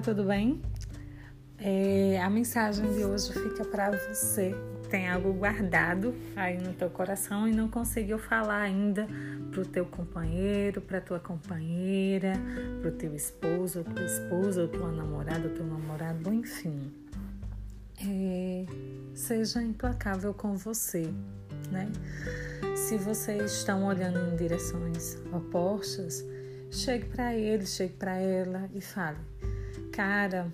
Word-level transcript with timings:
tudo 0.00 0.24
bem? 0.24 0.60
É, 1.58 2.20
a 2.22 2.28
mensagem 2.28 2.92
de 2.92 3.04
hoje 3.04 3.32
fica 3.32 3.64
para 3.64 3.90
você. 3.90 4.54
Tem 4.90 5.08
algo 5.08 5.32
guardado 5.32 6.14
aí 6.36 6.58
no 6.58 6.72
teu 6.72 6.90
coração 6.90 7.48
e 7.48 7.52
não 7.52 7.68
conseguiu 7.68 8.18
falar 8.18 8.60
ainda 8.60 9.08
pro 9.50 9.64
teu 9.64 9.86
companheiro, 9.86 10.80
para 10.80 11.00
tua 11.00 11.18
companheira, 11.18 12.34
pro 12.80 12.92
teu 12.92 13.14
esposo, 13.14 13.78
ou 13.78 13.84
tua 13.84 14.04
esposa, 14.04 14.62
ou 14.62 14.68
tua 14.68 14.92
namorada, 14.92 15.48
ou 15.48 15.54
teu 15.54 15.66
namorado, 15.66 16.32
enfim. 16.32 16.92
É, 18.06 18.66
seja 19.14 19.62
implacável 19.62 20.34
com 20.34 20.54
você, 20.54 21.08
né? 21.70 21.90
Se 22.76 22.98
vocês 22.98 23.52
estão 23.52 23.86
olhando 23.86 24.18
em 24.18 24.36
direções 24.36 25.16
opostas, 25.32 26.24
chegue 26.70 27.06
para 27.06 27.34
ele, 27.34 27.64
chegue 27.64 27.94
para 27.94 28.16
ela 28.16 28.68
e 28.74 28.80
fale: 28.80 29.18
Cara, 29.94 30.52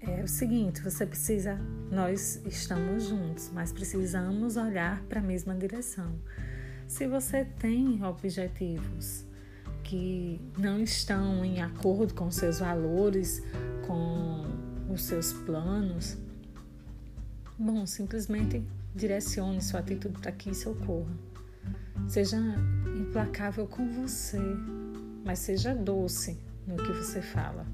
é 0.00 0.22
o 0.22 0.28
seguinte, 0.28 0.80
você 0.80 1.04
precisa, 1.04 1.58
nós 1.90 2.40
estamos 2.46 3.08
juntos, 3.08 3.50
mas 3.52 3.72
precisamos 3.72 4.56
olhar 4.56 5.02
para 5.08 5.18
a 5.18 5.22
mesma 5.22 5.52
direção. 5.52 6.16
Se 6.86 7.08
você 7.08 7.44
tem 7.44 8.04
objetivos 8.04 9.24
que 9.82 10.40
não 10.56 10.80
estão 10.80 11.44
em 11.44 11.60
acordo 11.60 12.14
com 12.14 12.30
seus 12.30 12.60
valores, 12.60 13.42
com 13.84 14.44
os 14.92 15.02
seus 15.02 15.32
planos, 15.32 16.16
bom, 17.58 17.84
simplesmente 17.84 18.64
direcione 18.94 19.60
sua 19.60 19.80
atitude 19.80 20.20
para 20.20 20.30
que 20.30 20.50
isso 20.50 20.70
ocorra. 20.70 21.18
Seja 22.06 22.38
implacável 22.96 23.66
com 23.66 23.90
você, 23.90 24.38
mas 25.24 25.40
seja 25.40 25.74
doce 25.74 26.38
no 26.64 26.76
que 26.76 26.92
você 26.92 27.20
fala. 27.20 27.66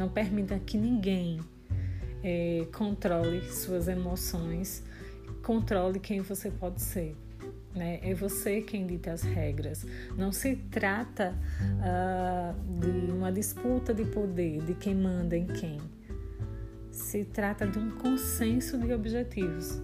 Não 0.00 0.08
permita 0.08 0.58
que 0.58 0.78
ninguém 0.78 1.40
é, 2.24 2.66
controle 2.72 3.44
suas 3.50 3.86
emoções, 3.86 4.82
controle 5.42 6.00
quem 6.00 6.22
você 6.22 6.50
pode 6.50 6.80
ser. 6.80 7.14
Né? 7.74 8.00
É 8.02 8.14
você 8.14 8.62
quem 8.62 8.86
dita 8.86 9.12
as 9.12 9.20
regras. 9.20 9.84
Não 10.16 10.32
se 10.32 10.56
trata 10.56 11.34
uh, 11.60 12.80
de 12.80 13.12
uma 13.12 13.30
disputa 13.30 13.92
de 13.92 14.06
poder, 14.06 14.62
de 14.62 14.72
quem 14.72 14.94
manda 14.94 15.36
em 15.36 15.46
quem. 15.46 15.78
Se 16.90 17.22
trata 17.26 17.66
de 17.66 17.78
um 17.78 17.90
consenso 17.90 18.78
de 18.78 18.94
objetivos. 18.94 19.82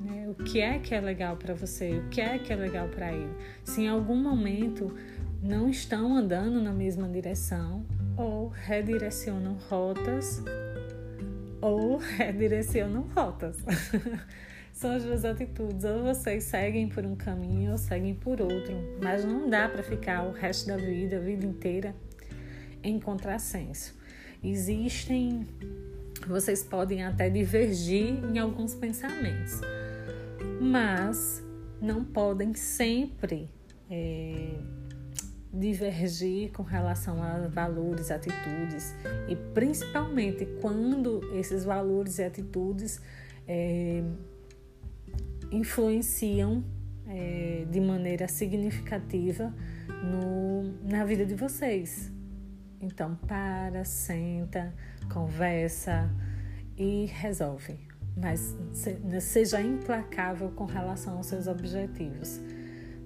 Né? 0.00 0.28
O 0.28 0.44
que 0.44 0.60
é 0.60 0.78
que 0.78 0.94
é 0.94 1.00
legal 1.00 1.36
para 1.36 1.54
você? 1.54 1.98
O 1.98 2.08
que 2.08 2.20
é 2.20 2.38
que 2.38 2.52
é 2.52 2.56
legal 2.56 2.86
para 2.86 3.12
ele? 3.12 3.34
Se 3.64 3.80
em 3.80 3.88
algum 3.88 4.14
momento 4.14 4.94
não 5.42 5.68
estão 5.68 6.16
andando 6.16 6.62
na 6.62 6.72
mesma 6.72 7.08
direção 7.08 7.84
ou 8.20 8.48
redirecionam 8.48 9.56
rotas 9.68 10.42
ou 11.60 11.96
redirecionam 12.16 13.02
rotas. 13.14 13.56
São 14.72 14.92
as 14.92 15.04
duas 15.04 15.24
atitudes. 15.24 15.84
Ou 15.84 16.02
vocês 16.02 16.44
seguem 16.44 16.88
por 16.88 17.04
um 17.04 17.14
caminho 17.14 17.72
ou 17.72 17.78
seguem 17.78 18.14
por 18.14 18.40
outro. 18.40 18.74
Mas 19.02 19.24
não 19.24 19.48
dá 19.48 19.68
para 19.68 19.82
ficar 19.82 20.26
o 20.26 20.32
resto 20.32 20.68
da 20.68 20.76
vida, 20.76 21.16
a 21.16 21.20
vida 21.20 21.44
inteira, 21.44 21.94
em 22.82 22.98
contrassenso. 22.98 23.98
Existem. 24.42 25.46
Vocês 26.26 26.62
podem 26.62 27.02
até 27.02 27.30
divergir 27.30 28.22
em 28.24 28.38
alguns 28.38 28.74
pensamentos, 28.74 29.60
mas 30.60 31.42
não 31.80 32.04
podem 32.04 32.52
sempre. 32.52 33.48
É, 33.90 34.52
divergir 35.52 36.52
com 36.52 36.62
relação 36.62 37.22
a 37.22 37.48
valores, 37.48 38.10
atitudes 38.10 38.94
e 39.28 39.34
principalmente 39.52 40.46
quando 40.60 41.20
esses 41.34 41.64
valores 41.64 42.18
e 42.18 42.24
atitudes 42.24 43.00
é, 43.48 44.02
influenciam 45.50 46.64
é, 47.08 47.66
de 47.68 47.80
maneira 47.80 48.28
significativa 48.28 49.52
no, 50.04 50.88
na 50.88 51.04
vida 51.04 51.26
de 51.26 51.34
vocês. 51.34 52.12
Então, 52.80 53.16
para, 53.26 53.84
senta, 53.84 54.72
conversa 55.12 56.08
e 56.76 57.06
resolve. 57.06 57.78
Mas 58.16 58.56
seja 59.20 59.60
implacável 59.60 60.50
com 60.50 60.64
relação 60.64 61.16
aos 61.16 61.26
seus 61.26 61.46
objetivos. 61.46 62.40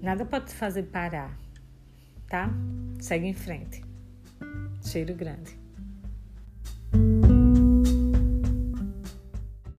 Nada 0.00 0.24
pode 0.24 0.46
te 0.46 0.54
fazer 0.54 0.84
parar 0.84 1.43
tá? 2.28 2.50
Segue 3.00 3.26
em 3.26 3.34
frente. 3.34 3.82
Cheiro 4.82 5.14
grande. 5.14 5.63